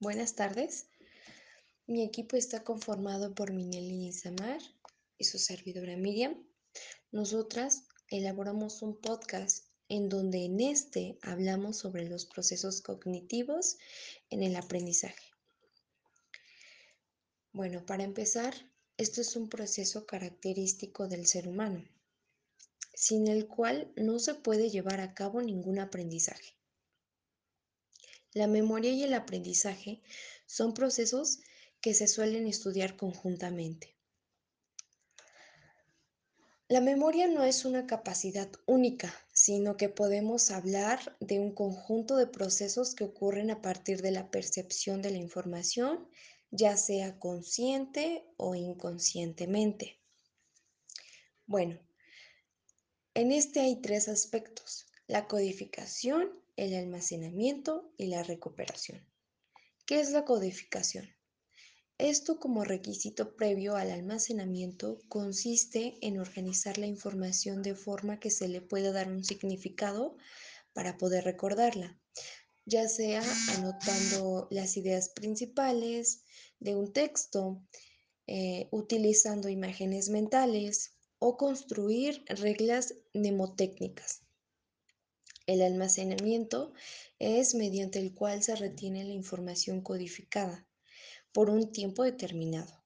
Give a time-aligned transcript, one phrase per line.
[0.00, 0.88] Buenas tardes.
[1.86, 4.60] Mi equipo está conformado por Mineli Samar
[5.18, 6.44] y su servidora Miriam.
[7.12, 13.78] Nosotras elaboramos un podcast en donde en este hablamos sobre los procesos cognitivos
[14.30, 15.30] en el aprendizaje.
[17.52, 18.52] Bueno, para empezar,
[18.96, 21.84] esto es un proceso característico del ser humano,
[22.94, 26.56] sin el cual no se puede llevar a cabo ningún aprendizaje.
[28.34, 30.02] La memoria y el aprendizaje
[30.46, 31.40] son procesos
[31.80, 33.94] que se suelen estudiar conjuntamente.
[36.68, 42.26] La memoria no es una capacidad única, sino que podemos hablar de un conjunto de
[42.26, 46.08] procesos que ocurren a partir de la percepción de la información,
[46.50, 50.00] ya sea consciente o inconscientemente.
[51.46, 51.78] Bueno,
[53.12, 59.06] en este hay tres aspectos, la codificación, el almacenamiento y la recuperación.
[59.86, 61.08] ¿Qué es la codificación?
[61.98, 68.48] Esto como requisito previo al almacenamiento consiste en organizar la información de forma que se
[68.48, 70.16] le pueda dar un significado
[70.72, 72.00] para poder recordarla,
[72.66, 73.22] ya sea
[73.56, 76.24] anotando las ideas principales
[76.58, 77.62] de un texto,
[78.26, 84.23] eh, utilizando imágenes mentales o construir reglas mnemotécnicas.
[85.46, 86.72] El almacenamiento
[87.18, 90.66] es mediante el cual se retiene la información codificada
[91.32, 92.82] por un tiempo determinado.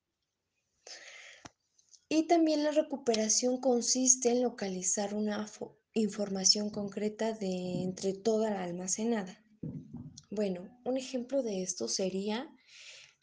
[2.08, 5.46] Y también la recuperación consiste en localizar una
[5.92, 9.44] información concreta de entre toda la almacenada.
[10.30, 12.50] Bueno, un ejemplo de esto sería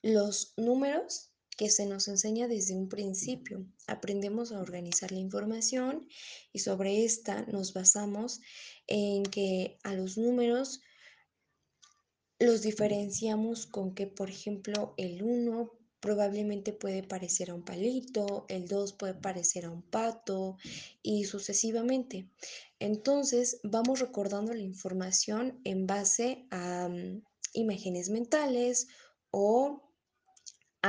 [0.01, 3.65] los números que se nos enseña desde un principio.
[3.87, 6.07] Aprendemos a organizar la información
[6.51, 8.41] y sobre esta nos basamos
[8.87, 10.81] en que a los números
[12.39, 18.67] los diferenciamos con que, por ejemplo, el 1 probablemente puede parecer a un palito, el
[18.67, 20.57] 2 puede parecer a un pato
[21.01, 22.29] y sucesivamente.
[22.79, 28.87] Entonces vamos recordando la información en base a um, imágenes mentales
[29.31, 29.84] o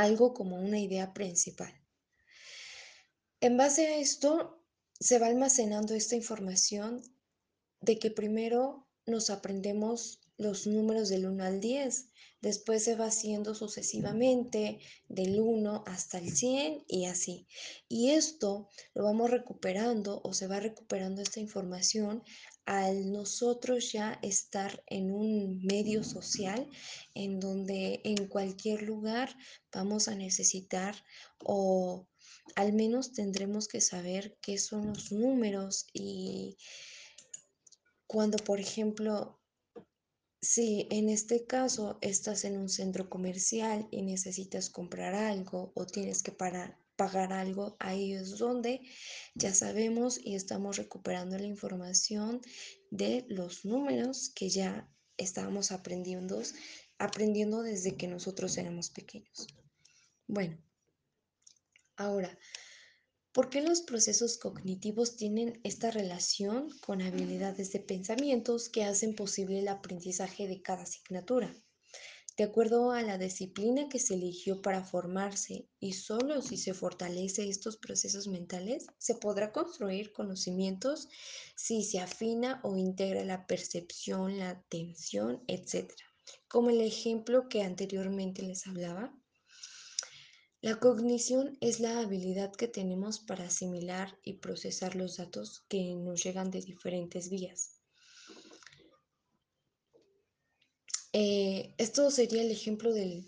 [0.00, 1.72] algo como una idea principal.
[3.40, 4.62] En base a esto,
[4.98, 7.02] se va almacenando esta información
[7.80, 12.10] de que primero nos aprendemos los números del 1 al 10,
[12.42, 17.46] después se va haciendo sucesivamente del 1 hasta el 100 y así.
[17.88, 22.22] Y esto lo vamos recuperando o se va recuperando esta información
[22.66, 26.69] al nosotros ya estar en un medio social
[27.15, 29.34] en donde en cualquier lugar
[29.72, 30.97] vamos a necesitar
[31.38, 32.06] o
[32.56, 36.56] al menos tendremos que saber qué son los números y
[38.06, 39.41] cuando, por ejemplo,
[40.41, 46.22] si en este caso estás en un centro comercial y necesitas comprar algo o tienes
[46.22, 48.80] que parar, pagar algo, ahí es donde
[49.34, 52.40] ya sabemos y estamos recuperando la información
[52.90, 56.42] de los números que ya estábamos aprendiendo,
[56.98, 59.46] aprendiendo desde que nosotros éramos pequeños.
[60.26, 60.58] Bueno,
[61.96, 62.38] ahora,
[63.32, 69.60] ¿por qué los procesos cognitivos tienen esta relación con habilidades de pensamientos que hacen posible
[69.60, 71.54] el aprendizaje de cada asignatura?
[72.36, 77.48] De acuerdo a la disciplina que se eligió para formarse y solo si se fortalece
[77.48, 81.08] estos procesos mentales se podrá construir conocimientos
[81.56, 85.91] si se afina o integra la percepción, la atención, etc.
[86.47, 89.16] Como el ejemplo que anteriormente les hablaba.
[90.60, 96.22] La cognición es la habilidad que tenemos para asimilar y procesar los datos que nos
[96.22, 97.75] llegan de diferentes vías.
[101.19, 103.25] Eh, esto sería el ejemplo de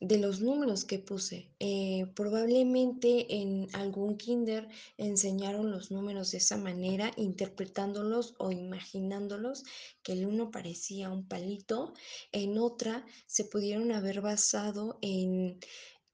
[0.00, 1.50] los números que puse.
[1.60, 4.66] Eh, probablemente en algún kinder
[4.96, 9.64] enseñaron los números de esa manera, interpretándolos o imaginándolos,
[10.02, 11.92] que el uno parecía un palito,
[12.32, 15.58] en otra se pudieron haber basado en,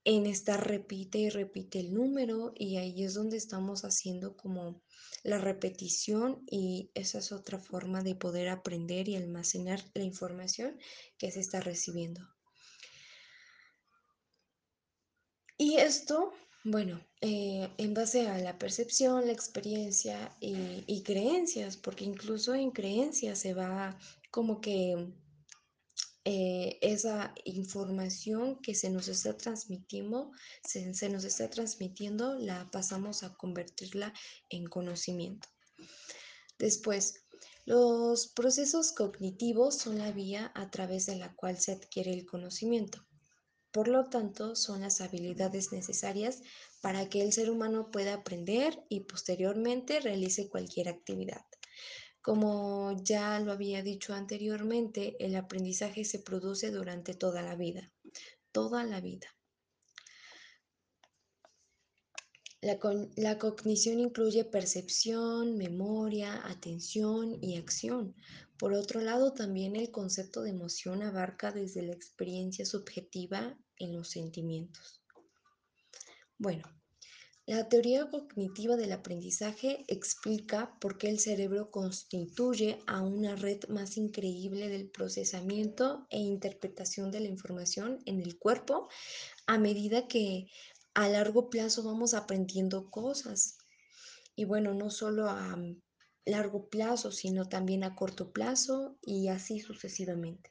[0.04, 4.82] en estar repite y repite el número y ahí es donde estamos haciendo como
[5.22, 10.78] la repetición y esa es otra forma de poder aprender y almacenar la información
[11.18, 12.20] que se está recibiendo.
[15.56, 16.32] Y esto,
[16.64, 22.72] bueno, eh, en base a la percepción, la experiencia y, y creencias, porque incluso en
[22.72, 23.96] creencias se va
[24.32, 25.14] como que
[26.24, 30.30] eh, esa información que se nos está transmitiendo,
[30.64, 34.12] se, se, nos está transmitiendo, la pasamos a convertirla
[34.48, 35.48] en conocimiento.
[36.58, 37.14] Después,
[37.64, 43.06] Los procesos cognitivos son la vía a través de la cual se adquiere el conocimiento.
[43.70, 46.42] Por lo tanto, son las habilidades necesarias
[46.80, 51.44] para que el ser humano pueda aprender y posteriormente realice cualquier actividad.
[52.22, 57.92] Como ya lo había dicho anteriormente, el aprendizaje se produce durante toda la vida,
[58.52, 59.26] toda la vida.
[62.62, 68.14] La, cognición incluye percepción, memoria, atención y acción.
[68.56, 74.10] Por otro lado, también el concepto de emoción abarca desde la experiencia subjetiva en los
[74.10, 75.02] sentimientos.
[76.38, 76.62] Bueno,
[77.54, 83.98] la teoría cognitiva del aprendizaje explica por qué el cerebro constituye a una red más
[83.98, 88.88] increíble del procesamiento e interpretación de la información en el cuerpo
[89.46, 90.46] a medida que
[90.94, 93.58] a largo plazo vamos aprendiendo cosas.
[94.34, 95.58] Y bueno, no solo a
[96.24, 100.50] largo plazo, sino también a corto plazo y así sucesivamente.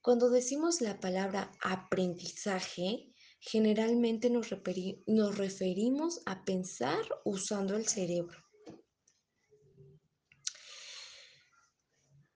[0.00, 3.13] Cuando decimos la palabra aprendizaje,
[3.46, 8.38] generalmente nos, referimos a pensar usando el cerebro.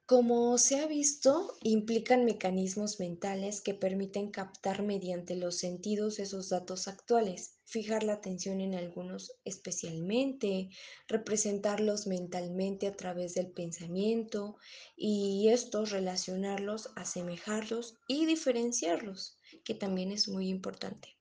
[0.05, 6.88] Como se ha visto, implican mecanismos mentales que permiten captar mediante los sentidos esos datos
[6.88, 10.70] actuales, fijar la atención en algunos especialmente,
[11.08, 14.56] representarlos mentalmente a través del pensamiento
[14.96, 19.38] y estos relacionarlos, asemejarlos y diferenciarlos,
[19.69, 21.19] que también es muy importante.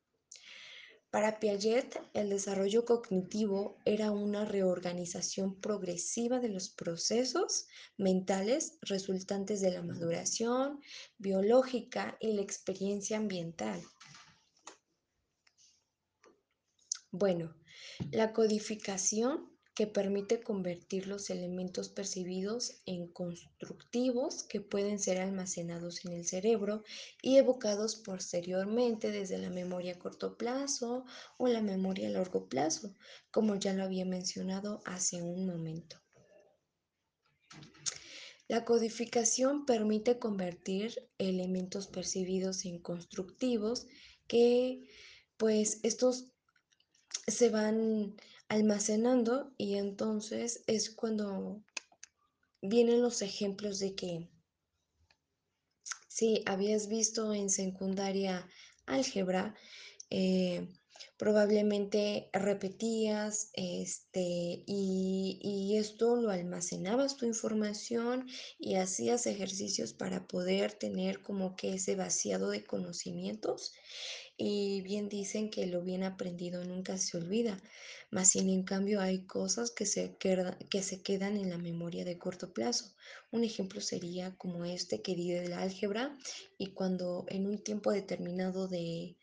[1.10, 7.68] Para Piaget, el desarrollo cognitivo era una reorganización progresiva de los procesos
[7.98, 10.80] mentales resultantes de la maduración
[11.18, 13.82] biológica y la experiencia ambiental.
[17.12, 17.54] Bueno,
[18.12, 26.14] la codificación que permite convertir los elementos percibidos en constructivos que pueden ser almacenados en
[26.14, 26.84] el cerebro
[27.22, 31.06] y evocados posteriormente desde la memoria a corto plazo
[31.38, 32.96] o la memoria a largo plazo,
[33.30, 36.02] como ya lo había mencionado hace un momento.
[38.48, 43.86] La codificación permite convertir elementos percibidos en constructivos
[44.26, 44.90] que
[45.38, 46.32] pues estos
[47.28, 48.16] se van
[48.50, 51.62] almacenando y entonces es cuando
[52.62, 54.28] vienen los ejemplos de que
[56.08, 58.48] si habías visto en secundaria
[58.88, 59.54] álgebra,
[60.10, 60.68] eh,
[61.18, 68.28] probablemente repetías este, y, y, esto lo almacenabas tu información
[68.58, 73.74] y hacías ejercicios para poder tener como que ese vaciado de conocimientos
[74.38, 77.60] y bien dicen que lo bien aprendido nunca se olvida,
[78.12, 82.06] mas sin en cambio hay cosas que se, queda, que se quedan en la memoria
[82.06, 82.94] de corto plazo.
[83.32, 86.16] Un ejemplo sería como este que di del álgebra
[86.58, 89.18] y cuando en un tiempo determinado de,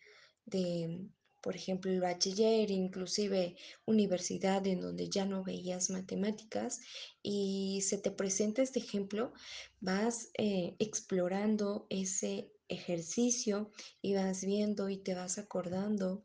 [0.46, 1.08] de
[1.44, 6.80] por ejemplo, el bachiller, inclusive universidad en donde ya no veías matemáticas
[7.22, 9.34] y se te presenta este ejemplo,
[9.78, 13.70] vas eh, explorando ese ejercicio
[14.00, 16.24] y vas viendo y te vas acordando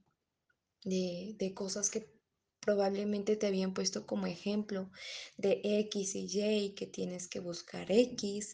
[0.83, 2.07] de, de cosas que
[2.59, 4.91] probablemente te habían puesto como ejemplo
[5.37, 8.53] de X y Y que tienes que buscar X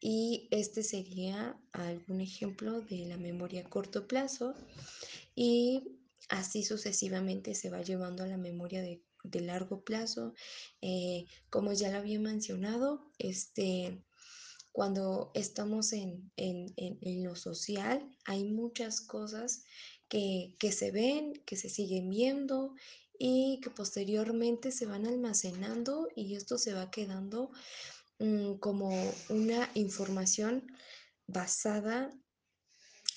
[0.00, 4.54] y este sería algún ejemplo de la memoria a corto plazo
[5.34, 5.82] y
[6.28, 10.34] así sucesivamente se va llevando a la memoria de, de largo plazo.
[10.80, 14.02] Eh, como ya lo había mencionado, este,
[14.76, 19.64] cuando estamos en, en, en, lo social, hay muchas cosas
[20.06, 22.74] que, que, se ven, que se siguen viendo
[23.18, 27.50] y que posteriormente se van almacenando y esto se va quedando
[28.18, 28.90] um, como
[29.30, 30.70] una información
[31.26, 32.10] basada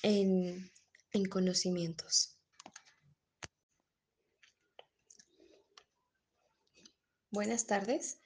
[0.02, 0.72] en,
[1.12, 2.38] en conocimientos.
[7.30, 8.16] Buenas tardes.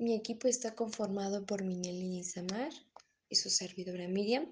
[0.00, 2.72] Mi equipo está conformado por Minelli Samar
[3.28, 4.46] y su servidora Miriam.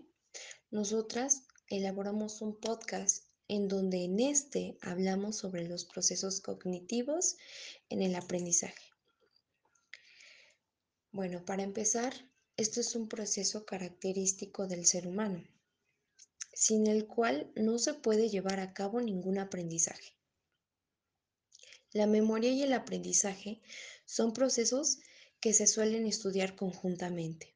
[0.71, 7.39] Nosotras elaboramos un podcast en donde en este hablamos sobre los procesos cognitivos
[7.89, 8.93] en el aprendizaje.
[11.13, 12.13] Bueno, para empezar,
[12.59, 15.43] esto es un proceso característico del ser humano,
[16.53, 20.13] sin el cual no se puede llevar a cabo ningún aprendizaje.
[21.93, 23.63] La memoria y el aprendizaje
[24.05, 24.99] son procesos
[25.41, 27.55] que se suelen estudiar conjuntamente.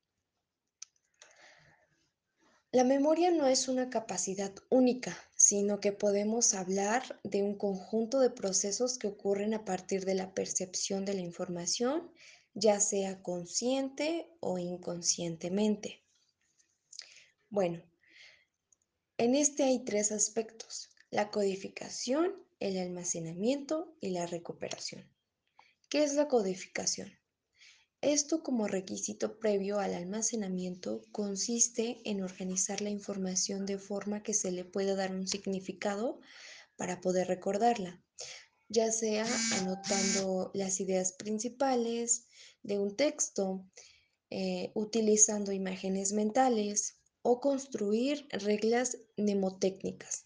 [2.70, 8.30] La memoria no es una capacidad única, sino que podemos hablar de un conjunto de
[8.30, 12.10] procesos que ocurren a partir de la percepción de la información
[12.54, 16.02] ya sea consciente o inconscientemente.
[17.48, 17.82] Bueno,
[19.18, 25.08] en este hay tres aspectos, la codificación, el almacenamiento y la recuperación.
[25.88, 27.12] ¿Qué es la codificación?
[28.02, 34.50] Esto como requisito previo al almacenamiento consiste en organizar la información de forma que se
[34.50, 36.20] le pueda dar un significado
[36.74, 38.02] para poder recordarla,
[38.68, 39.24] ya sea
[39.60, 42.26] anotando las ideas principales
[42.64, 43.64] de un texto,
[44.30, 50.24] eh, utilizando imágenes mentales o construir reglas mnemotécnicas.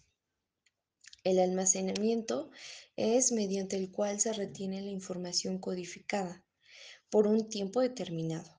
[1.24, 2.50] El almacenamiento
[2.96, 6.45] es mediante el cual se retiene la información codificada
[7.10, 8.50] por un tiempo determinado.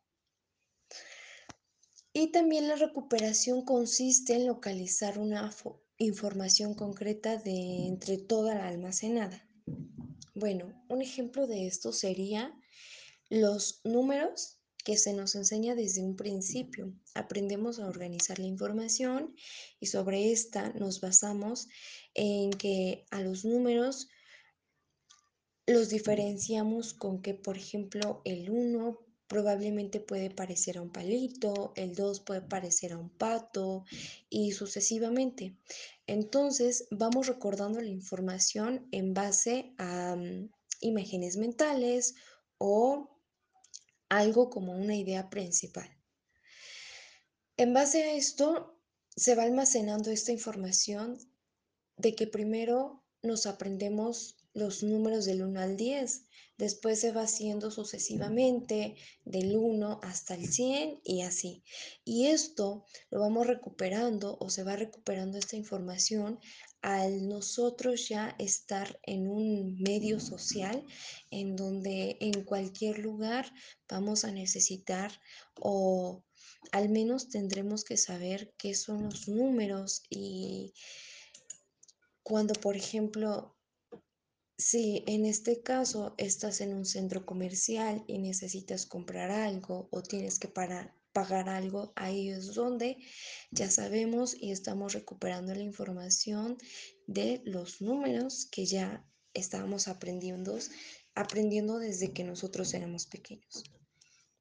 [2.14, 5.54] Y también la recuperación consiste en localizar una
[5.98, 9.48] información concreta de entre toda la almacenada.
[10.34, 12.54] Bueno, un ejemplo de esto sería
[13.30, 16.94] los números que se nos enseña desde un principio.
[17.14, 19.36] Aprendemos a organizar la información
[19.80, 21.68] y sobre esta nos basamos
[22.14, 24.08] en que a los números
[25.68, 28.98] los diferenciamos con que, por ejemplo, el 1
[29.28, 33.84] probablemente puede parecer a un palito, el 2 puede parecer a un pato
[34.30, 35.58] y sucesivamente.
[36.08, 42.16] Entonces vamos recordando la información en base a mm, imágenes mentales
[42.58, 43.20] o
[44.08, 45.90] algo como una idea principal.
[47.58, 48.80] En base a esto,
[49.18, 51.18] se va almacenando esta información
[51.98, 56.26] de que primero nos aprendemos los números del 1 al 10.
[56.58, 61.64] Después se va haciendo sucesivamente del 1 hasta el 100 y así.
[62.04, 66.40] Y esto lo vamos recuperando o se va recuperando esta información
[66.82, 70.84] al nosotros ya estar en un medio social
[71.30, 73.52] en donde en cualquier lugar
[73.88, 75.12] vamos a necesitar
[75.60, 76.24] o
[76.72, 80.74] al menos tendremos que saber qué son los números y
[82.24, 83.57] cuando por ejemplo
[84.58, 90.40] si en este caso estás en un centro comercial y necesitas comprar algo o tienes
[90.40, 92.98] que pagar algo, ahí es donde
[93.52, 96.58] ya sabemos y estamos recuperando la información
[97.06, 100.58] de los números que ya estábamos aprendiendo,
[101.14, 103.64] aprendiendo desde que nosotros éramos pequeños.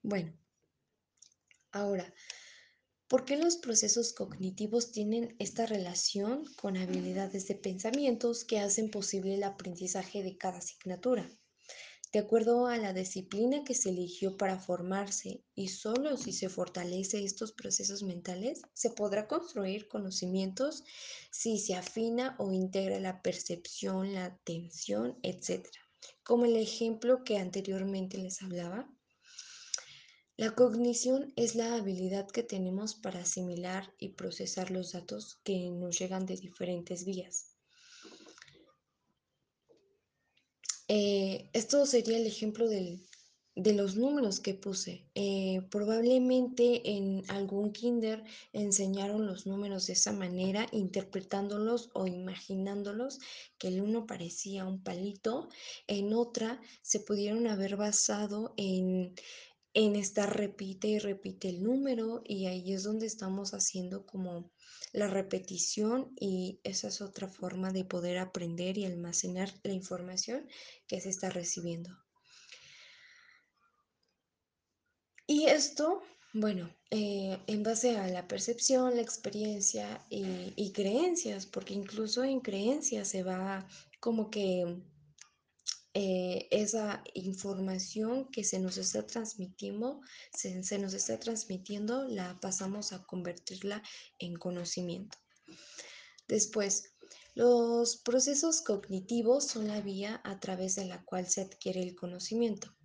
[0.03, 0.33] Bueno,
[1.73, 2.13] ahora,
[3.09, 9.37] ¿Por qué los procesos cognitivos tienen esta relación con habilidades de pensamientos que hacen posible
[9.37, 11.31] el aprendizaje de cada asignatura?
[12.13, 17.23] De acuerdo a la disciplina que se eligió para formarse y solo si se fortalece
[17.23, 20.83] estos procesos mentales, se podrá construir conocimientos
[21.31, 25.65] si se afina o integra la percepción, la atención, etc.
[26.25, 28.91] Como el ejemplo que anteriormente les hablaba,
[30.39, 35.99] la cognición es la habilidad que tenemos para asimilar y procesar los datos que nos
[35.99, 37.57] llegan de diferentes vías.
[40.89, 43.01] Eh, esto sería el ejemplo de
[43.73, 45.09] los números que puse.
[45.15, 53.21] Eh, probablemente en algún kinder enseñaron los números de esa manera, interpretándolos o imaginándolos,
[53.59, 55.49] que el uno parecía un palito.
[55.87, 59.15] En otra se pudieron haber basado en
[59.77, 64.51] en estar repite y repite el número y ahí es donde estamos haciendo como
[64.95, 70.49] la repetición y esa es otra forma de poder aprender y almacenar la información
[70.89, 71.91] que se está recibiendo.
[75.27, 76.03] Y esto,
[76.33, 82.41] bueno, eh, en base a la percepción, la experiencia y, y creencias, porque incluso en
[82.41, 83.69] creencias se va
[84.01, 84.81] como que
[85.99, 92.93] eh, esa información que se nos está transmitiendo, se, se nos está transmitiendo, la pasamos
[92.93, 93.83] a convertirla
[94.19, 95.17] en conocimiento.
[96.29, 96.93] Después,
[97.35, 102.77] los procesos cognitivos son la vía a través de la cual se adquiere el conocimiento.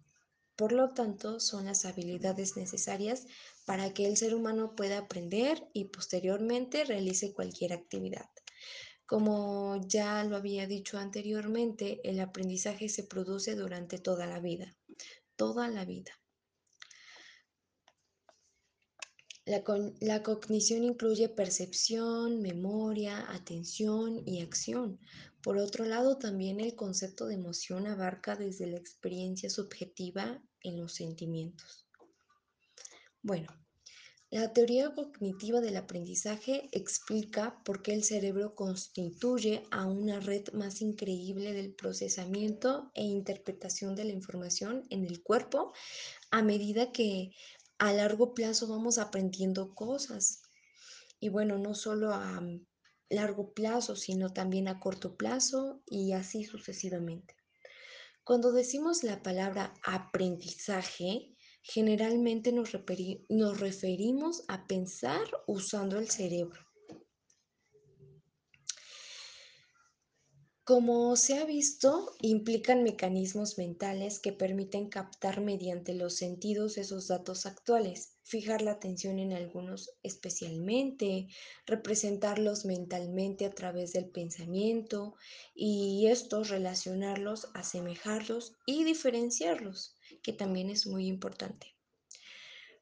[0.55, 3.25] Por lo tanto, son las habilidades necesarias
[3.65, 8.29] para que el ser humano pueda aprender y posteriormente realice cualquier actividad.
[9.05, 14.77] Como ya lo había dicho anteriormente, el aprendizaje se produce durante toda la vida,
[15.35, 16.11] toda la vida.
[19.45, 19.63] La,
[19.99, 24.99] la, cognición incluye percepción, memoria, atención y acción.
[25.41, 30.93] Por otro lado, también el concepto de emoción abarca desde la experiencia subjetiva en los
[30.93, 31.87] sentimientos.
[33.23, 33.49] Bueno,
[34.31, 40.81] La teoría cognitiva del aprendizaje explica por qué el cerebro constituye a una red más
[40.81, 45.73] increíble del procesamiento e interpretación de la información en el cuerpo
[46.31, 47.35] a medida que
[47.77, 50.43] a largo plazo vamos aprendiendo cosas.
[51.19, 52.41] Y bueno, no solo a
[53.09, 57.35] largo plazo, sino también a corto plazo y así sucesivamente.
[58.23, 62.71] Cuando decimos la palabra aprendizaje, generalmente nos,
[63.59, 66.59] referimos a pensar usando el cerebro.
[70.63, 77.45] Como se ha visto, implican mecanismos mentales que permiten captar mediante los sentidos esos datos
[77.45, 81.27] actuales, fijar la atención en algunos especialmente,
[81.65, 85.15] representarlos mentalmente a través del pensamiento
[85.55, 91.75] y estos relacionarlos, asemejarlos y diferenciarlos, que también es muy importante.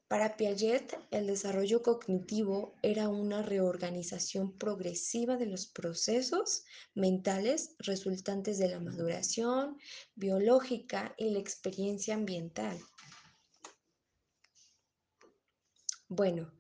[0.10, 6.66] Para Piaget, el desarrollo cognitivo era una reorganización progresiva de los procesos
[6.96, 9.78] mentales resultantes de la maduración
[10.16, 12.80] biológica y la experiencia ambiental.
[16.08, 16.52] Bueno,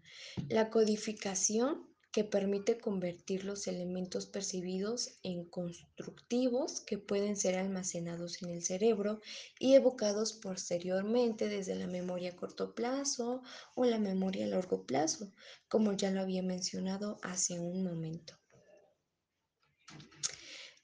[0.48, 8.50] la codificación que permite convertir los elementos percibidos en constructivos que pueden ser almacenados en
[8.50, 9.22] el cerebro
[9.60, 13.44] y evocados posteriormente desde la memoria a corto plazo
[13.76, 15.32] o la memoria a largo plazo,
[15.68, 18.34] como ya lo había mencionado hace un momento.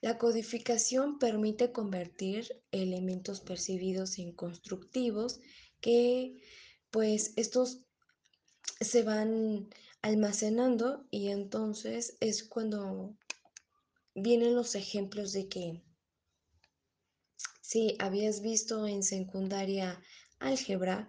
[0.02, 5.40] La codificación permite convertir elementos percibidos en constructivos
[5.82, 6.44] que
[6.92, 7.80] pues estos
[8.80, 9.70] se van
[10.06, 13.18] almacenando y entonces es cuando
[14.14, 15.82] vienen los ejemplos de que
[17.62, 20.00] si habías visto en secundaria
[20.38, 21.08] álgebra,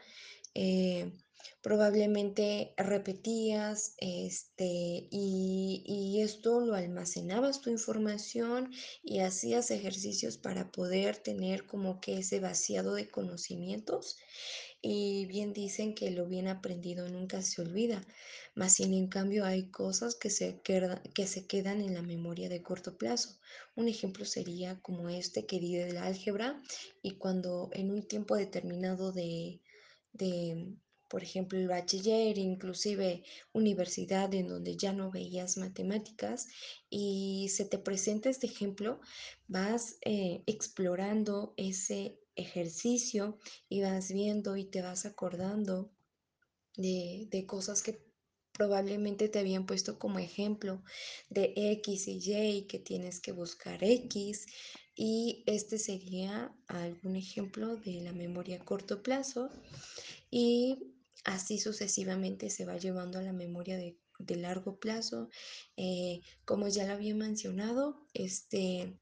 [0.54, 1.12] eh,
[1.60, 8.72] probablemente repetías este, y, y, esto lo almacenabas tu información
[9.02, 14.16] y hacías ejercicios para poder tener como que ese vaciado de conocimientos
[14.82, 18.06] y bien dicen que lo bien aprendido nunca se olvida,
[18.54, 22.62] mas sin en cambio hay cosas que se, que se quedan en la memoria de
[22.62, 23.38] corto plazo.
[23.74, 26.60] Un ejemplo sería como este que di del álgebra
[27.02, 29.60] y cuando en un tiempo determinado de,
[30.12, 30.76] de
[31.08, 36.48] por ejemplo, el bachiller, inclusive universidad en donde ya no veías matemáticas
[36.90, 39.00] y se te presenta este ejemplo,
[39.46, 45.90] vas eh, explorando ese ejercicio y vas viendo y te vas acordando
[46.76, 48.06] de, de cosas que
[48.52, 50.82] probablemente te habían puesto como ejemplo
[51.28, 54.46] de X y Y que tienes que buscar X
[54.94, 59.50] y este sería algún ejemplo de la memoria a corto plazo
[60.30, 60.94] y
[61.24, 65.28] así sucesivamente se va llevando a la memoria de, de largo plazo.
[65.76, 68.98] Eh, como ya lo había mencionado, este,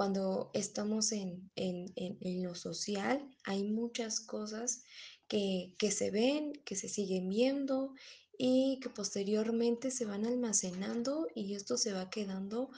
[0.00, 4.82] cuando estamos en, en, en, lo social, hay muchas cosas
[5.28, 7.92] que, que, se ven, que se siguen viendo
[8.38, 12.70] y que posteriormente se van almacenando y esto se va quedando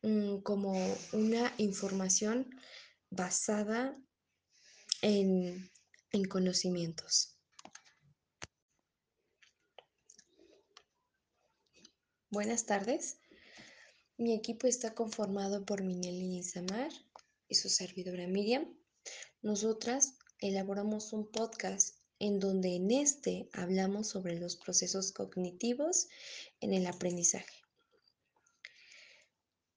[0.00, 0.72] um, como
[1.12, 2.48] una información
[3.10, 3.94] basada
[5.02, 5.70] en,
[6.12, 7.36] en conocimientos.
[12.30, 13.18] Buenas tardes.
[14.16, 16.92] Mi equipo está conformado por Minelli Samar
[17.48, 18.72] y su servidora Miriam.
[19.42, 26.06] Nosotras elaboramos un podcast en donde en este hablamos sobre los procesos cognitivos
[26.60, 27.64] en el aprendizaje.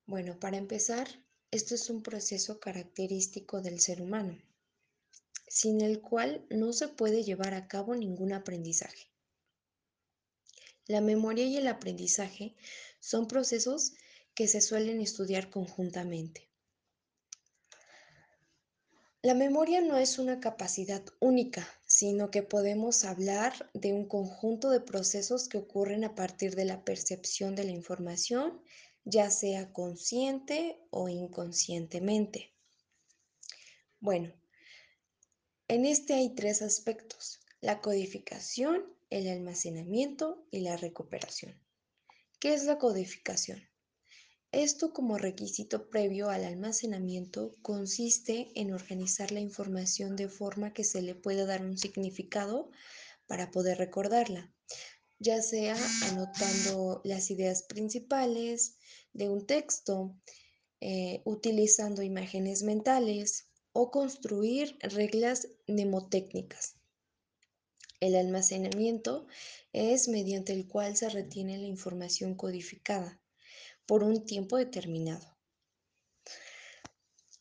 [0.05, 1.07] Bueno, para empezar,
[1.49, 4.37] esto es un proceso característico del ser humano,
[5.47, 9.09] sin el cual no se puede llevar a cabo ningún aprendizaje.
[10.85, 12.55] La memoria y el aprendizaje
[12.99, 13.93] son procesos
[14.37, 16.47] que se suelen estudiar conjuntamente.
[19.23, 24.79] La memoria no es una capacidad única, sino que podemos hablar de un conjunto de
[24.79, 28.61] procesos que ocurren a partir de la percepción de la información,
[29.05, 32.53] ya sea consciente o inconscientemente.
[33.99, 34.31] Bueno,
[35.67, 41.59] en este hay tres aspectos, la codificación, el almacenamiento y la recuperación.
[42.39, 43.67] ¿Qué es la codificación?
[44.53, 51.01] Esto como requisito previo al almacenamiento consiste en organizar la información de forma que se
[51.01, 52.71] le pueda dar un significado
[53.25, 54.53] para poder recordarla,
[55.19, 58.77] ya sea anotando las ideas principales
[59.11, 60.15] de un texto,
[60.79, 66.77] eh, utilizando imágenes mentales o construir reglas mnemotécnicas.
[67.99, 69.27] El almacenamiento
[69.73, 73.19] es mediante el cual se retiene la información codificada
[73.87, 75.37] por un tiempo determinado.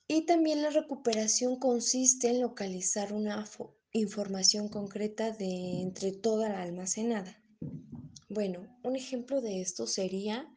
[0.09, 3.45] Y también la recuperación consiste en localizar una
[3.93, 7.43] información concreta de entre toda la almacenada.
[8.29, 10.49] Bueno, un ejemplo de esto sería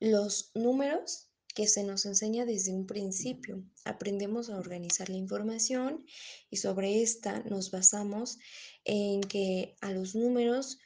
[0.00, 3.62] los números que se nos enseña desde un principio.
[3.84, 6.04] Aprendemos a organizar la información
[6.50, 8.38] y sobre esta nos basamos
[8.84, 10.78] en que a los números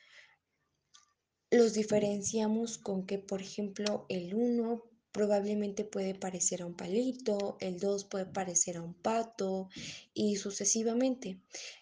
[1.51, 4.83] los diferenciamos con que, por ejemplo, el 1
[5.13, 9.71] probablemente puede parecer a un palito, el 2 puede parecer a un pato
[10.13, 11.41] y sucesivamente.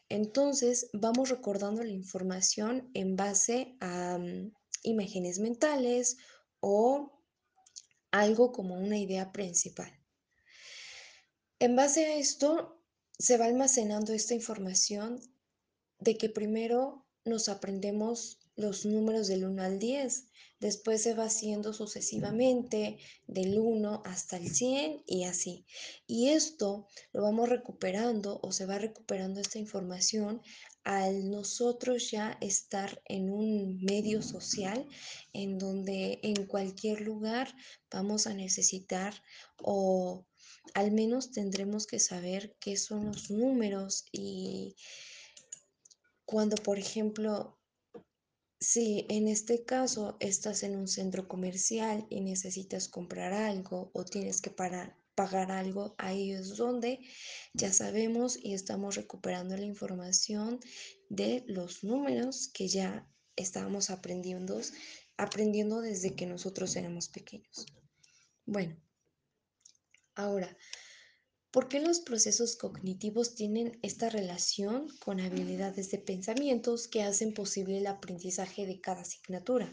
[0.09, 4.53] Entonces vamos recordando la información en base a mm,
[4.85, 6.16] imágenes mentales
[6.61, 7.20] o
[8.12, 9.92] algo como una idea principal.
[11.59, 12.81] En base a esto,
[13.18, 15.20] se va almacenando esta información
[15.98, 20.29] de que primero nos aprendemos los números del 1 al 10,
[20.61, 25.67] después se va haciendo sucesivamente del 1 hasta el 100 y así.
[26.07, 30.40] Y esto lo vamos recuperando o se va recuperando esta información
[30.85, 34.87] al nosotros ya estar en un medio social
[35.33, 37.55] en donde en cualquier lugar
[37.90, 39.14] vamos a necesitar
[39.62, 40.27] o
[40.75, 44.77] al menos tendremos que saber qué son los números y
[46.25, 47.59] cuando, por ejemplo,
[48.64, 54.40] si en este caso estás en un centro comercial y necesitas comprar algo o tienes
[54.40, 57.00] que pagar algo, ahí es donde
[57.53, 60.61] ya sabemos y estamos recuperando la información
[61.11, 64.59] de los números que ya estábamos aprendiendo,
[65.18, 67.66] aprendiendo desde que nosotros éramos pequeños.
[68.46, 68.81] Bueno,
[70.14, 70.57] ahora,
[71.55, 77.79] ¿por qué los procesos cognitivos tienen esta relación con habilidades de pensamientos que hacen posible
[77.79, 79.73] el aprendizaje de cada asignatura?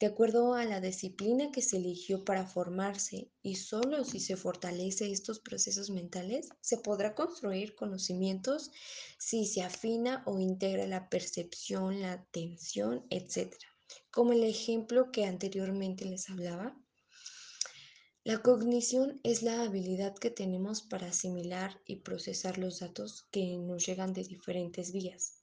[0.00, 5.10] de acuerdo a la disciplina que se eligió para formarse y solo si se fortalece
[5.10, 8.72] estos procesos mentales se podrá construir conocimientos
[9.18, 13.54] si se afina o integra la percepción, la atención, etc.
[14.10, 16.76] Como el ejemplo que anteriormente les hablaba.
[18.28, 23.86] La cognición es la habilidad que tenemos para asimilar y procesar los datos que nos
[23.86, 25.38] llegan de diferentes vías.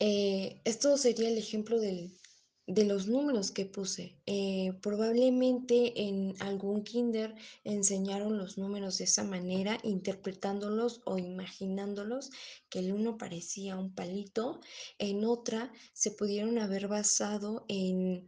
[0.00, 4.16] Eh, esto sería el ejemplo de los números que puse.
[4.24, 12.30] Eh, probablemente en algún kinder enseñaron los números de esa manera, interpretándolos o imaginándolos,
[12.70, 14.60] que el uno parecía un palito.
[14.98, 18.24] En otra se pudieron haber basado en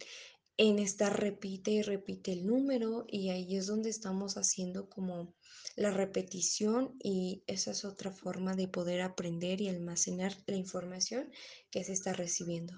[0.57, 5.35] en estar repite y repite el número y ahí es donde estamos haciendo como
[5.77, 11.31] la repetición y esa es otra forma de poder aprender y almacenar la información
[11.71, 12.75] que se está recibiendo.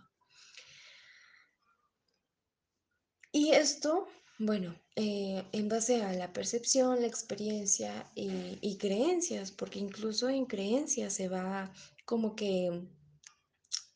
[3.31, 4.07] Y esto,
[4.39, 10.47] bueno, eh, en base a la percepción, la experiencia y, y creencias, porque incluso en
[10.47, 11.71] creencias se va
[12.07, 12.89] como que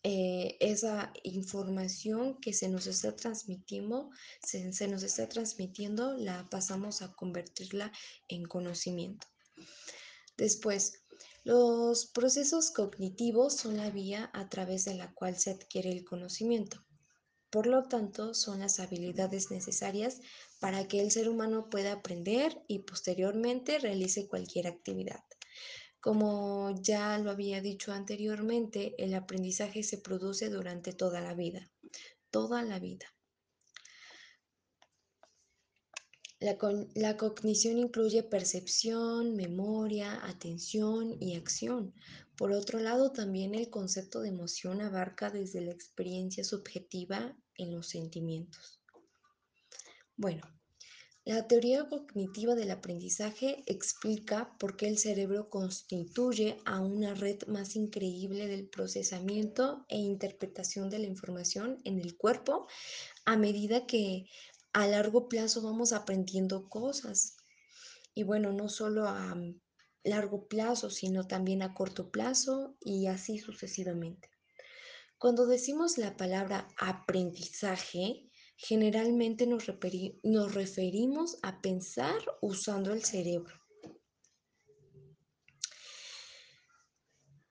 [0.02, 4.10] eh, esa información que se nos está transmitiendo,
[4.42, 7.92] se, se nos está transmitiendo, la pasamos a convertirla
[8.28, 9.26] en conocimiento.
[10.36, 11.02] Después,
[11.44, 16.84] los procesos cognitivos son la vía a través de la cual se adquiere el conocimiento.
[17.50, 20.20] Por lo tanto, son las habilidades necesarias
[20.60, 25.22] para que el ser humano pueda aprender y posteriormente realice cualquier actividad.
[26.00, 31.70] Como ya lo había dicho anteriormente, el aprendizaje se produce durante toda la vida,
[32.30, 33.06] toda la vida.
[36.40, 41.92] La, cognición incluye percepción, memoria, atención y acción.
[42.34, 47.88] Por otro lado, también el concepto de emoción abarca desde la experiencia subjetiva en los
[47.88, 48.80] sentimientos.
[50.16, 50.40] Bueno,
[51.26, 57.76] la teoría cognitiva del aprendizaje explica por qué el cerebro constituye a una red más
[57.76, 62.66] increíble del procesamiento e interpretación de la información en el cuerpo
[63.26, 64.30] a medida que
[64.72, 67.37] a largo plazo vamos aprendiendo cosas.
[68.14, 69.37] Y bueno, no solo a
[70.04, 74.30] largo plazo, sino también a corto plazo y así sucesivamente.
[75.18, 78.29] Cuando decimos la palabra aprendizaje,
[78.62, 79.64] Generalmente nos,
[80.54, 83.54] referimos a pensar usando el cerebro.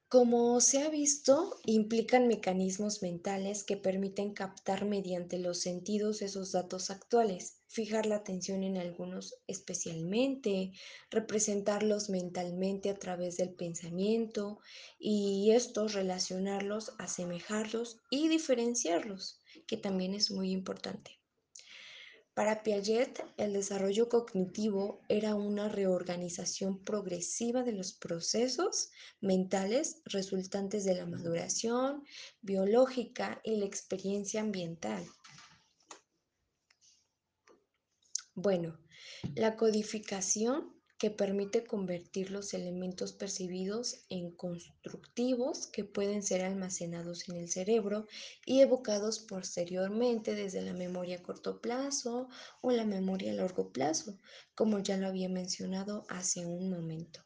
[0.06, 6.90] Como se ha visto, implican mecanismos mentales que permiten captar mediante los sentidos esos datos
[6.90, 10.72] actuales, fijar la atención en algunos especialmente,
[11.10, 14.60] representarlos mentalmente a través del pensamiento
[15.00, 19.39] y estos relacionarlos, asemejarlos y diferenciarlos,
[19.70, 21.20] que también es muy importante.
[22.34, 30.96] Para Piaget, el desarrollo cognitivo era una reorganización progresiva de los procesos mentales resultantes de
[30.96, 32.02] la maduración
[32.40, 35.06] biológica y la experiencia ambiental.
[38.34, 38.76] Bueno,
[39.36, 47.36] la codificación que permite convertir los elementos percibidos en constructivos que pueden ser almacenados en
[47.36, 48.06] el cerebro
[48.44, 52.28] y evocados posteriormente desde la memoria a corto plazo
[52.60, 54.18] o la memoria a largo plazo,
[54.54, 57.24] como ya lo había mencionado hace un momento.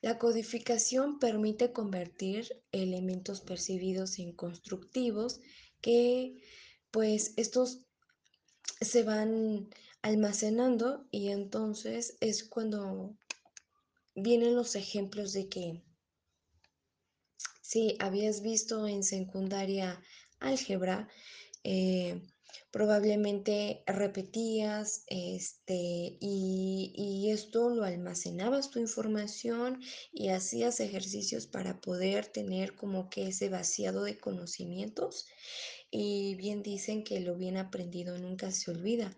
[0.00, 5.40] La codificación permite convertir elementos percibidos en constructivos
[5.80, 6.42] que
[6.90, 7.84] pues estos
[8.80, 9.68] se van
[10.02, 13.16] almacenando y entonces es cuando
[14.14, 15.82] vienen los ejemplos de que
[17.62, 20.02] si habías visto en secundaria
[20.40, 21.08] álgebra,
[21.62, 22.20] eh,
[22.72, 29.80] probablemente repetías este, y, y, esto lo almacenabas tu información
[30.12, 35.26] y hacías ejercicios para poder tener como que ese vaciado de conocimientos
[35.90, 39.14] y bien dicen que lo bien aprendido nunca se olvida,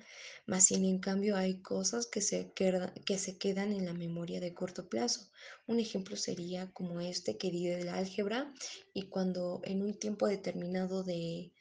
[0.46, 4.40] mas sin en cambio hay cosas que se, queda, que se quedan en la memoria
[4.40, 5.30] de corto plazo.
[5.66, 8.52] Un ejemplo sería como este que di del álgebra
[8.94, 11.52] y cuando en un tiempo determinado de,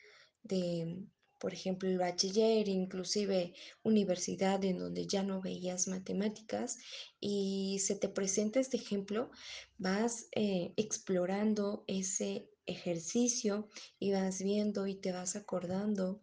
[0.43, 1.05] de
[1.41, 6.77] por ejemplo, el bachiller, inclusive universidad en donde ya no veías matemáticas
[7.19, 9.31] y se te presenta este ejemplo,
[9.79, 13.69] vas eh, explorando ese ejercicio
[13.99, 16.21] y vas viendo y te vas acordando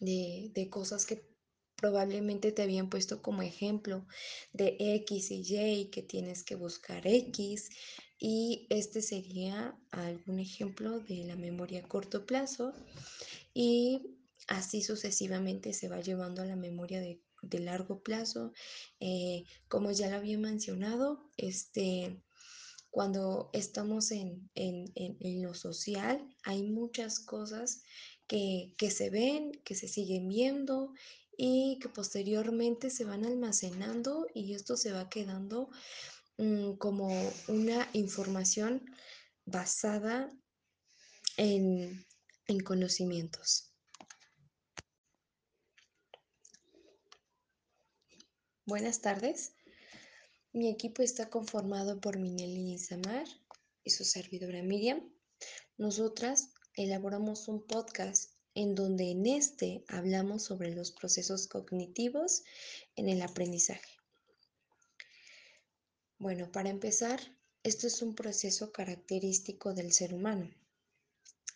[0.00, 1.26] de, de cosas que
[1.76, 4.06] probablemente te habían puesto como ejemplo
[4.52, 7.70] de X y Y que tienes que buscar X
[8.18, 12.72] y este sería algún ejemplo de la memoria a corto plazo
[13.52, 14.16] y
[14.48, 18.52] así sucesivamente se va llevando a la memoria de, de largo plazo.
[19.00, 22.22] Eh, como ya lo había mencionado, este,
[22.94, 27.82] cuando estamos en, en, en, lo social hay muchas cosas
[28.28, 30.92] que, que se ven, que se siguen viendo
[31.36, 35.70] y que posteriormente se van almacenando y esto se va quedando
[36.36, 37.08] um, como
[37.48, 38.84] una información
[39.44, 40.30] basada
[41.36, 42.06] en,
[42.46, 43.72] en conocimientos.
[48.66, 49.52] Buenas tardes.
[50.54, 53.26] Mi equipo está conformado por Mineli Samar
[53.82, 55.02] y su servidora Miriam.
[55.78, 62.44] Nosotras elaboramos un podcast en donde en este hablamos sobre los procesos cognitivos
[62.94, 63.98] en el aprendizaje.
[66.18, 67.18] Bueno, para empezar,
[67.64, 70.48] esto es un proceso característico del ser humano,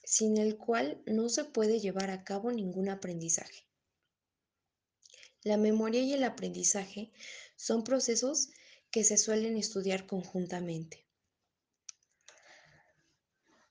[0.03, 3.63] sin el cual no se puede llevar a cabo ningún aprendizaje.
[5.45, 7.13] La memoria y el aprendizaje
[7.55, 8.51] son procesos
[8.91, 11.09] que se suelen estudiar conjuntamente.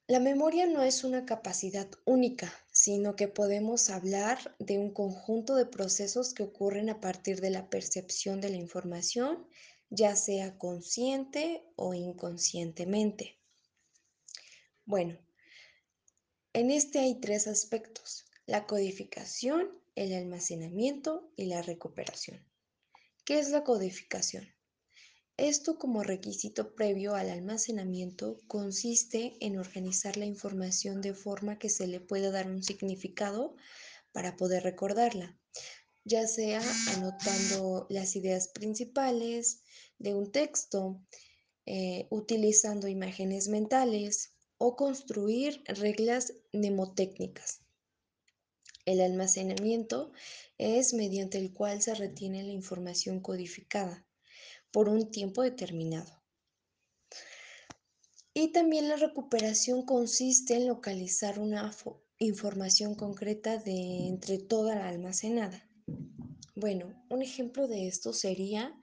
[0.09, 5.65] La memoria no es una capacidad única, sino que podemos hablar de un conjunto de
[5.65, 9.45] procesos que ocurren a partir de la percepción de la información,
[9.89, 13.37] ya sea consciente o inconscientemente.
[14.85, 15.19] Bueno,
[16.53, 22.41] en este hay tres aspectos, la codificación, el almacenamiento y la recuperación.
[23.25, 24.56] ¿Qué es la codificación?
[25.37, 31.85] Esto como requisito previo al almacenamiento consiste en organizar la información de forma que se
[31.85, 33.55] le pueda dar un significado
[34.11, 35.37] para poder recordarla,
[36.03, 36.59] ya sea
[36.95, 39.61] anotando las ideas principales
[39.99, 41.05] de un texto,
[41.67, 47.61] eh, utilizando imágenes mentales o construir reglas mnemotécnicas.
[48.85, 50.13] El almacenamiento
[50.57, 54.06] es mediante el cual se retiene la información codificada
[54.77, 56.23] por un tiempo determinado.
[58.31, 61.75] Y también la recuperación consiste en localizar una
[62.19, 65.67] información concreta de entre toda la almacenada.
[66.55, 68.79] Bueno, un ejemplo de esto sería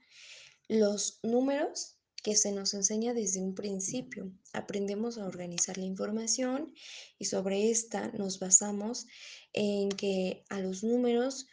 [0.67, 4.33] los números que se nos enseña desde un principio.
[4.51, 6.73] Aprendemos a organizar la información
[7.17, 9.07] y sobre esta nos basamos
[9.53, 11.47] en que a los números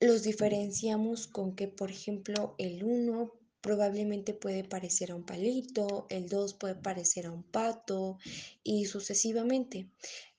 [0.00, 6.28] los diferenciamos con que, por ejemplo, el 1 probablemente puede parecer a un palito, el
[6.28, 8.18] 2 puede parecer a un pato
[8.64, 9.90] y sucesivamente.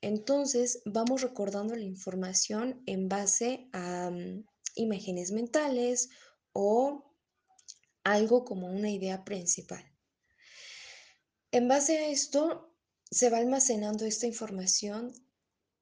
[0.02, 4.44] Entonces vamos recordando la información en base a mm,
[4.76, 6.10] imágenes mentales
[6.54, 7.14] o
[8.04, 9.86] algo como una idea principal.
[11.52, 12.74] En base a esto,
[13.12, 15.14] se va almacenando esta información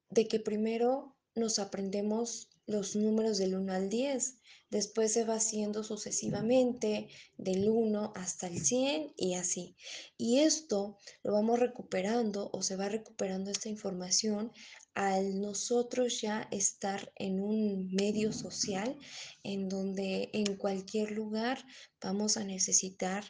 [0.10, 4.38] de que primero nos aprendemos los números del 1 al 10,
[4.69, 9.75] después se va haciendo sucesivamente del 1 hasta el 100 y así.
[10.17, 14.51] Y esto lo vamos recuperando o se va recuperando esta información
[14.93, 18.97] al nosotros ya estar en un medio social
[19.43, 21.65] en donde en cualquier lugar
[22.01, 23.23] vamos a necesitar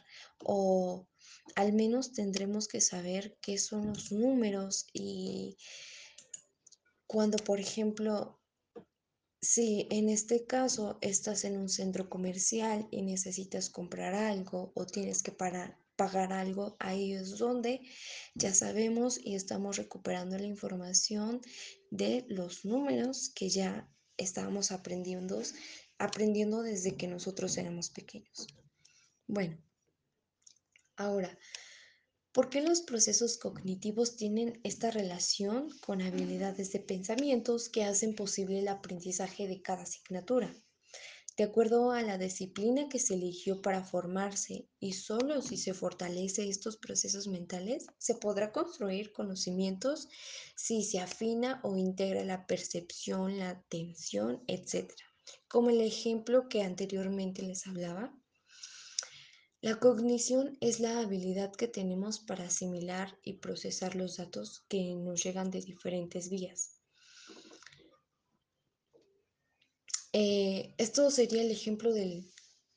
[0.44, 1.06] o
[1.54, 5.56] al menos tendremos que saber qué son los números y
[7.06, 8.39] cuando, por ejemplo,
[9.40, 15.22] si en este caso estás en un centro comercial y necesitas comprar algo o tienes
[15.22, 17.80] que pagar algo, ahí es donde
[18.34, 21.40] ya sabemos y estamos recuperando la información
[21.90, 25.42] de los números que ya estábamos aprendiendo,
[25.98, 28.46] aprendiendo desde que nosotros éramos pequeños.
[29.26, 29.56] Bueno,
[30.96, 31.38] ahora,
[32.32, 38.60] ¿Por qué los procesos cognitivos tienen esta relación con habilidades de pensamientos que hacen posible
[38.60, 40.54] el aprendizaje de cada asignatura?
[41.36, 46.48] De acuerdo a la disciplina que se eligió para formarse y solo si se fortalece
[46.48, 50.08] estos procesos mentales, se podrá construir conocimientos
[50.54, 54.92] si se afina o integra la percepción, la atención, etc.
[55.48, 58.14] Como el ejemplo que anteriormente les hablaba,
[59.62, 65.22] la cognición es la habilidad que tenemos para asimilar y procesar los datos que nos
[65.22, 66.80] llegan de diferentes vías.
[70.12, 72.24] Eh, esto sería el ejemplo de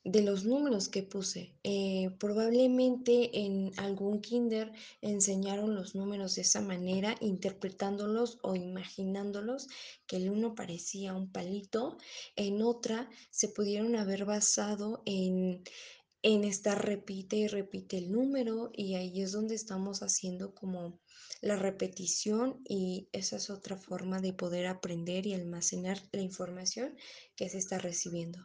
[0.04, 1.54] los números que puse.
[1.64, 4.70] Eh, probablemente en algún kinder
[5.00, 9.68] enseñaron los números de esa manera, interpretándolos o imaginándolos,
[10.06, 11.96] que el uno parecía un palito.
[12.36, 15.64] En otra se pudieron haber basado en
[16.24, 20.98] en estar repite y repite el número y ahí es donde estamos haciendo como
[21.42, 26.96] la repetición y esa es otra forma de poder aprender y almacenar la información
[27.36, 28.38] que se está recibiendo.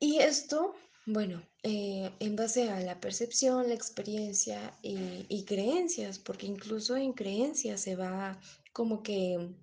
[0.00, 6.96] Y esto, bueno, eh, en base a la percepción, la experiencia y creencias, porque incluso
[6.96, 8.40] en creencias se va
[8.72, 9.54] como que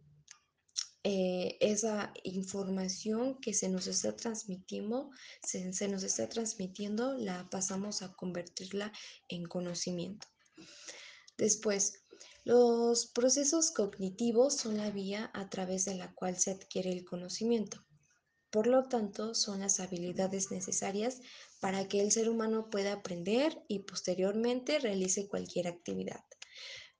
[1.07, 5.11] eh, esa información que se nos está transmitiendo,
[5.43, 8.91] se, se nos está transmitiendo, la pasamos a convertirla
[9.27, 10.25] en conocimiento.
[11.37, 12.01] Después,
[12.43, 17.85] los procesos cognitivos son la vía a través de la cual se adquiere el conocimiento.
[18.49, 21.21] Por lo tanto, son las habilidades necesarias
[21.59, 26.23] para que el ser humano pueda aprender y posteriormente realice cualquier actividad.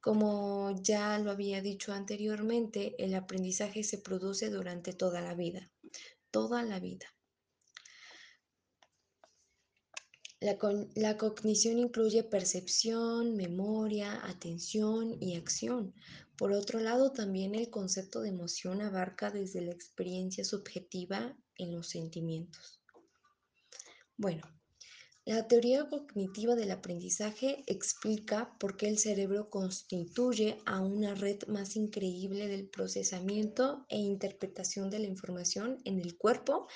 [0.05, 5.71] Como ya lo había dicho anteriormente, el aprendizaje se produce durante toda la vida,
[6.29, 7.07] toda la vida.
[10.39, 15.95] La, cognición incluye percepción, memoria, atención y acción.
[16.37, 21.89] Por otro lado, también el concepto de emoción abarca desde la experiencia subjetiva en los
[21.89, 22.79] sentimientos.
[24.17, 24.43] Bueno,
[25.25, 31.75] la teoría cognitiva del aprendizaje explica por qué el cerebro constituye a una red más
[31.75, 36.67] increíble del procesamiento e interpretación de la información en el cuerpo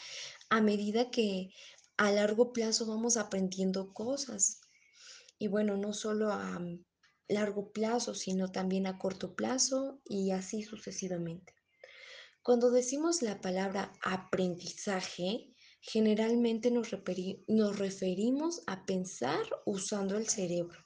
[0.50, 1.54] a medida que
[1.98, 4.62] a largo plazo vamos aprendiendo cosas.
[5.38, 6.60] Y bueno, no solo a
[7.28, 11.54] largo plazo, sino también a corto plazo y así sucesivamente.
[12.42, 20.84] Cuando decimos la palabra aprendizaje, Generalmente nos, referimos a pensar usando el cerebro.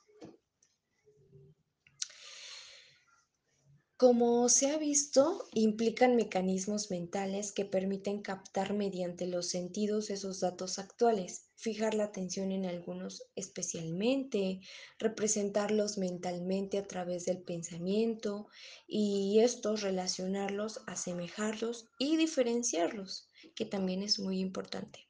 [3.98, 10.78] Como se ha visto, implican mecanismos mentales que permiten captar mediante los sentidos esos datos
[10.78, 14.60] actuales, fijar la atención en algunos especialmente,
[15.00, 18.48] representarlos mentalmente a través del pensamiento
[18.88, 25.08] y estos relacionarlos, asemejarlos y diferenciarlos, que también es muy importante.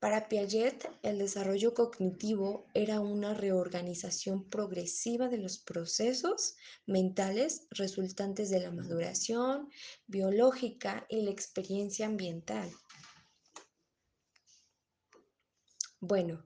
[0.00, 8.60] Para Piaget, el desarrollo cognitivo era una reorganización progresiva de los procesos mentales resultantes de
[8.60, 9.68] la maduración
[10.06, 12.72] biológica y la experiencia ambiental.
[16.00, 16.42] Bueno,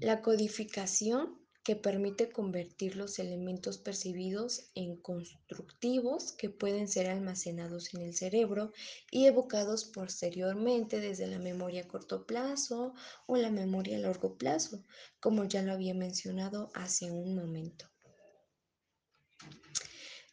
[0.00, 8.02] la codificación que permite convertir los elementos percibidos en constructivos que pueden ser almacenados en
[8.02, 8.72] el cerebro
[9.10, 12.94] y evocados posteriormente desde la memoria a corto plazo
[13.26, 14.82] o la memoria a largo plazo,
[15.20, 17.86] como ya lo había mencionado hace un momento.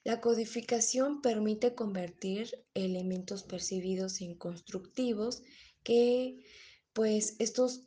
[0.06, 5.44] La codificación permite convertir elementos percibidos en constructivos
[5.84, 6.46] que
[6.94, 7.84] pues estos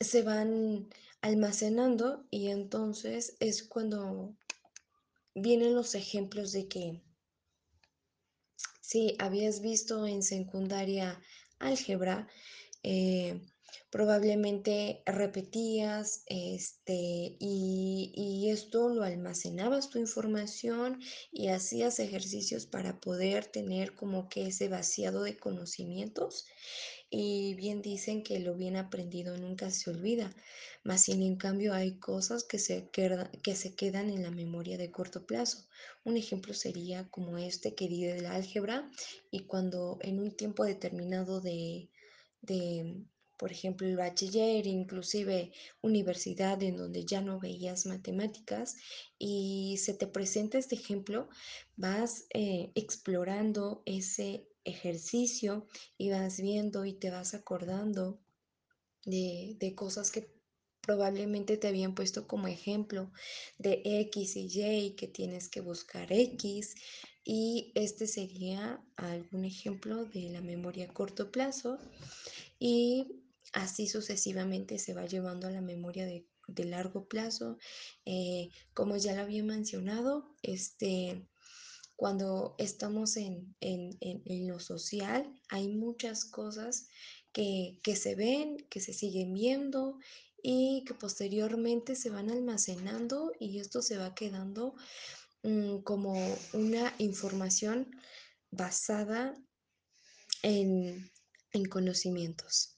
[0.00, 0.90] se van
[1.24, 4.36] almacenando y entonces es cuando
[5.34, 7.02] vienen los ejemplos de que
[8.82, 11.18] si habías visto en secundaria
[11.58, 12.28] álgebra,
[12.82, 13.40] eh,
[13.88, 21.00] probablemente repetías este, y, y esto lo almacenabas tu información
[21.32, 26.44] y hacías ejercicios para poder tener como que ese vaciado de conocimientos
[27.14, 30.34] y bien dicen que lo bien aprendido nunca se olvida,
[30.82, 34.76] mas sin en cambio hay cosas que se, queda- que se quedan en la memoria
[34.78, 35.66] de corto plazo.
[36.04, 38.90] Un ejemplo sería como este que di del álgebra
[39.30, 41.90] y cuando en un tiempo determinado de,
[42.42, 43.04] de,
[43.38, 45.52] por ejemplo, el bachiller, inclusive
[45.82, 48.76] universidad, en donde ya no veías matemáticas
[49.18, 51.28] y se te presenta este ejemplo,
[51.76, 55.66] vas eh, explorando ese ejercicio
[55.98, 58.20] y vas viendo y te vas acordando
[59.04, 60.32] de, de cosas que
[60.80, 63.10] probablemente te habían puesto como ejemplo
[63.58, 66.74] de X y Y que tienes que buscar X
[67.24, 71.78] y este sería algún ejemplo de la memoria a corto plazo
[72.58, 77.58] y así sucesivamente se va llevando a la memoria de, de largo plazo.
[78.04, 81.26] Eh, como ya lo había mencionado, este
[81.96, 86.88] cuando estamos en, en- en- lo social, hay muchas cosas
[87.32, 89.98] que, que se ven, que se siguen viendo
[90.42, 94.74] y que posteriormente se van almacenando y esto se va quedando
[95.42, 96.14] mm, como
[96.54, 97.90] una información
[98.50, 99.34] basada
[100.42, 101.10] en,
[101.52, 102.73] en conocimientos.